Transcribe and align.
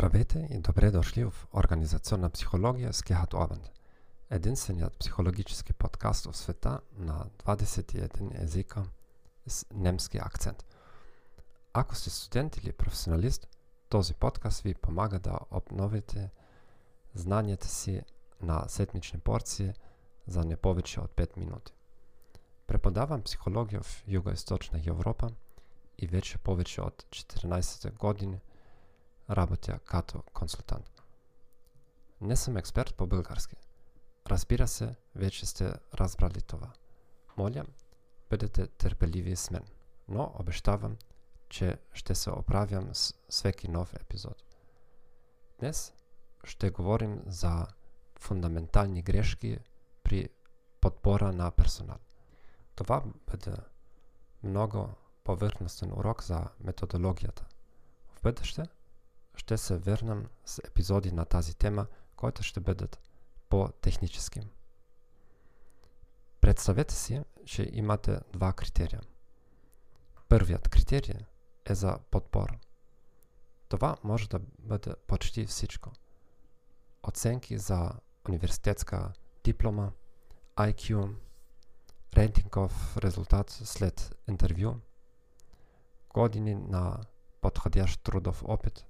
Здравейте 0.00 0.48
и 0.50 0.58
добре 0.58 0.90
дошли 0.90 1.24
в 1.24 1.34
Организационна 1.54 2.30
психология 2.30 2.92
с 2.92 3.02
Гехат 3.02 3.34
Обанд. 3.34 3.70
Единственият 4.30 4.98
психологически 4.98 5.72
подкаст 5.72 6.24
в 6.24 6.36
света 6.36 6.80
на 6.98 7.26
21 7.46 8.42
езика 8.42 8.84
с 9.46 9.66
немски 9.74 10.18
акцент. 10.18 10.64
Ако 11.72 11.94
сте 11.94 12.10
студент 12.10 12.56
или 12.56 12.72
професионалист, 12.72 13.48
този 13.88 14.14
подкаст 14.14 14.62
ви 14.62 14.74
помага 14.74 15.18
да 15.18 15.38
обновите 15.50 16.30
знанията 17.14 17.68
си 17.68 18.02
на 18.42 18.68
седмични 18.68 19.20
порции 19.20 19.72
за 20.26 20.44
не 20.44 20.56
повече 20.56 21.00
от 21.00 21.10
5 21.10 21.36
минути. 21.36 21.72
Преподавам 22.66 23.22
психология 23.22 23.82
в 23.82 24.04
Юго-Источна 24.08 24.88
Европа 24.88 25.30
и 25.98 26.06
вече 26.06 26.38
повече 26.38 26.80
от 26.80 27.02
14 27.10 27.98
години– 27.98 28.40
работя 29.30 29.78
като 29.78 30.22
консултант. 30.22 31.02
Не 32.20 32.36
съм 32.36 32.56
експерт 32.56 32.94
по 32.94 33.06
български. 33.06 33.56
Разбира 34.26 34.68
се, 34.68 34.96
вече 35.14 35.46
сте 35.46 35.72
разбрали 35.94 36.42
това. 36.42 36.72
Моля, 37.36 37.64
бъдете 38.30 38.66
търпеливи 38.66 39.36
с 39.36 39.50
мен, 39.50 39.64
но 40.08 40.32
обещавам, 40.38 40.96
че 41.48 41.78
ще 41.92 42.14
се 42.14 42.30
оправям 42.30 42.94
с 42.94 43.14
всеки 43.28 43.68
нов 43.68 43.94
епизод. 43.94 44.44
Днес 45.58 45.92
ще 46.44 46.70
говорим 46.70 47.22
за 47.26 47.66
фундаментални 48.18 49.02
грешки 49.02 49.58
при 50.02 50.28
подбора 50.80 51.32
на 51.32 51.50
персонал. 51.50 51.98
Това 52.74 53.02
бъде 53.30 53.56
много 54.42 54.88
повърхностен 55.24 55.92
урок 55.92 56.22
за 56.22 56.48
методологията. 56.60 57.46
В 58.08 58.22
бъдеще– 58.22 58.62
ще 59.36 59.58
се 59.58 59.76
върнем 59.76 60.26
с 60.44 60.58
епизоди 60.58 61.12
на 61.12 61.24
тази 61.24 61.54
тема, 61.54 61.86
които 62.16 62.42
ще 62.42 62.60
бъдат 62.60 63.00
по-технически. 63.48 64.40
Представете 66.40 66.94
си, 66.94 67.22
че 67.44 67.70
имате 67.72 68.20
два 68.32 68.52
критерия. 68.52 69.00
Първият 70.28 70.68
критерий 70.68 71.20
е 71.64 71.74
за 71.74 71.98
подбор. 72.10 72.58
Това 73.68 73.96
може 74.04 74.28
да 74.28 74.40
бъде 74.58 74.94
почти 75.06 75.46
всичко. 75.46 75.92
Оценки 77.02 77.58
за 77.58 77.92
университетска 78.28 79.12
диплома, 79.44 79.90
IQ, 80.56 81.14
рейтингов 82.16 82.96
резултат 82.96 83.50
след 83.50 84.16
интервю, 84.28 84.74
години 86.14 86.54
на 86.54 87.00
подходящ 87.40 88.02
трудов 88.02 88.42
опит 88.46 88.84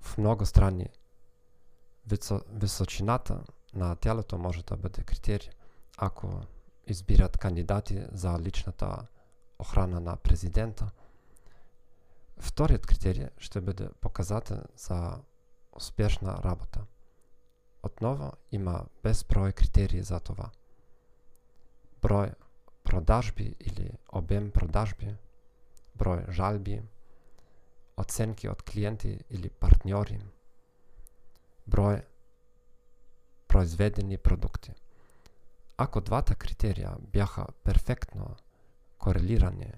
в 0.00 0.18
много 0.18 0.46
страни 0.46 0.88
височината 2.50 3.44
на 3.74 3.96
тялото 3.96 4.38
може 4.38 4.64
да 4.64 4.76
бъде 4.76 5.02
критерий, 5.02 5.50
ако 5.96 6.40
избират 6.86 7.38
кандидати 7.38 8.06
за 8.12 8.38
личната 8.38 9.06
охрана 9.58 10.00
на 10.00 10.16
президента. 10.16 10.90
Вторият 12.38 12.86
критерий 12.86 13.26
ще 13.38 13.60
бъде 13.60 13.88
показател 14.00 14.62
за 14.76 15.18
успешна 15.72 16.42
работа. 16.44 16.84
Отново 17.82 18.32
има 18.52 18.86
безброй 19.02 19.52
критерии 19.52 20.02
за 20.02 20.20
това. 20.20 20.50
Брой 22.02 22.30
продажби 22.84 23.54
или 23.60 23.90
обем 24.12 24.50
продажби, 24.50 25.16
брой 25.96 26.24
жалби– 26.30 26.82
оценки 27.98 28.48
от 28.48 28.62
клиенти 28.62 29.20
или 29.30 29.50
партньори, 29.50 30.20
брой 31.66 32.02
произведени 33.48 34.18
продукти. 34.18 34.72
Ако 35.76 36.00
двата 36.00 36.34
критерия 36.34 36.96
бяха 37.00 37.46
перфектно 37.64 38.36
корелирани 38.98 39.72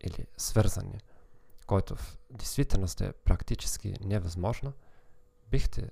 или 0.00 0.26
свързани, 0.36 0.98
който 1.66 1.96
в 1.96 2.18
действителност 2.30 3.00
е 3.00 3.12
практически 3.12 3.94
невъзможно, 4.00 4.72
бихте 5.50 5.90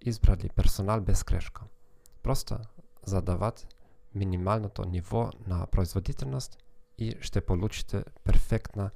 избрали 0.00 0.48
персонал 0.48 1.00
без 1.00 1.24
грешка. 1.24 1.62
Просто 2.22 2.58
задават 3.02 3.74
минималното 4.14 4.84
ниво 4.84 5.30
на 5.46 5.66
производителност 5.66 6.58
и 6.98 7.16
ще 7.20 7.40
получите 7.40 8.04
перфектна 8.24 8.90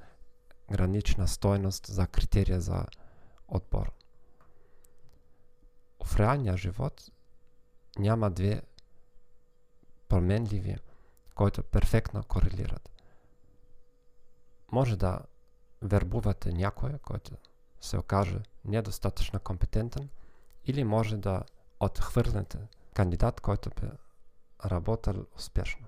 гранична 0.72 1.28
стойност 1.28 1.86
за 1.86 2.06
критерия 2.06 2.60
за 2.60 2.86
отбор. 3.48 3.92
В 6.04 6.16
реалния 6.16 6.56
живот 6.56 7.10
няма 7.98 8.30
две 8.30 8.62
променливи, 10.08 10.76
които 11.34 11.62
перфектно 11.62 12.24
корелират. 12.24 12.90
Може 14.72 14.96
да 14.96 15.20
вербувате 15.82 16.52
някой, 16.52 16.98
който 16.98 17.32
се 17.80 17.98
окаже 17.98 18.42
недостатъчно 18.64 19.40
компетентен, 19.40 20.08
или 20.64 20.84
може 20.84 21.16
да 21.16 21.42
отхвърнете 21.80 22.58
кандидат, 22.94 23.40
който 23.40 23.70
бе 23.80 23.88
работил 24.64 25.26
успешно. 25.36 25.86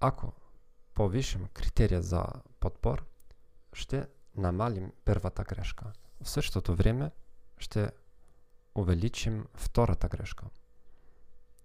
Ако 0.00 0.32
повишим 0.98 1.48
критерия 1.52 2.02
за 2.02 2.24
подбор, 2.60 3.04
ще 3.72 4.06
намалим 4.36 4.92
първата 5.04 5.44
грешка. 5.44 5.92
В 6.22 6.28
същото 6.30 6.74
време 6.74 7.10
ще 7.58 7.90
увеличим 8.74 9.46
втората 9.54 10.08
грешка. 10.08 10.46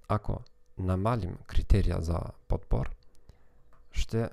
Ако 0.07 0.41
намалим 0.77 1.37
критерия 1.47 2.01
за 2.01 2.19
подбор, 2.47 2.95
ще 3.91 4.29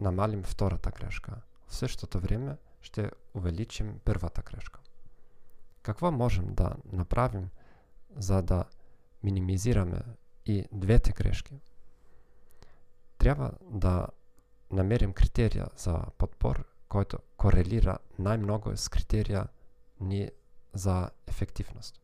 намалим 0.00 0.42
втората 0.42 0.90
грешка. 0.90 1.32
В 1.66 1.76
същото 1.76 2.20
време 2.20 2.56
ще 2.80 3.10
увеличим 3.34 4.00
първата 4.04 4.42
грешка. 4.42 4.80
Какво 5.82 6.12
можем 6.12 6.54
да 6.54 6.76
направим, 6.92 7.48
за 8.16 8.42
да 8.42 8.64
минимизираме 9.22 10.00
и 10.46 10.64
двете 10.72 11.12
грешки? 11.12 11.60
Трябва 13.18 13.52
да 13.70 14.06
намерим 14.70 15.12
критерия 15.12 15.66
за 15.76 16.02
подбор, 16.18 16.64
който 16.88 17.18
корелира 17.36 17.98
най-много 18.18 18.76
с 18.76 18.88
критерия 18.88 19.48
ни 20.00 20.30
за 20.74 21.10
ефективност. 21.26 22.00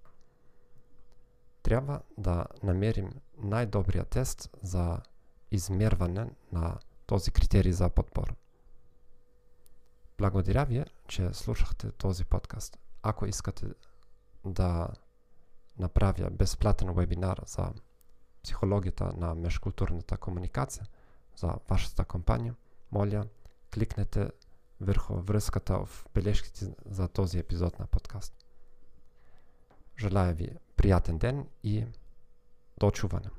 Трябва 1.62 2.00
да 2.18 2.46
намерим 2.62 3.10
най-добрия 3.38 4.04
тест 4.04 4.50
за 4.62 5.00
измерване 5.50 6.30
на 6.52 6.78
този 7.06 7.30
критерий 7.30 7.72
за 7.72 7.90
подбор. 7.90 8.34
Благодаря 10.18 10.64
ви, 10.64 10.84
че 11.08 11.32
слушахте 11.32 11.90
този 11.90 12.24
подкаст. 12.24 12.78
Ако 13.02 13.26
искате 13.26 13.66
да 14.44 14.88
направя 15.78 16.30
безплатен 16.30 16.94
вебинар 16.94 17.40
за 17.46 17.72
психологията 18.42 19.12
на 19.16 19.34
межкултурната 19.34 20.16
комуникация, 20.16 20.86
за 21.36 21.54
вашата 21.68 22.04
компания, 22.04 22.54
моля, 22.92 23.26
кликнете 23.74 24.30
върху 24.80 25.14
връзката 25.14 25.84
в 25.86 26.06
бележките 26.14 26.74
за 26.86 27.08
този 27.08 27.38
епизод 27.38 27.78
на 27.78 27.86
подкаст. 27.86 28.46
Желая 29.98 30.34
ви 30.34 30.56
приятен 30.76 31.18
ден 31.18 31.46
и 31.62 31.86
до 32.78 32.90
чуване! 32.90 33.30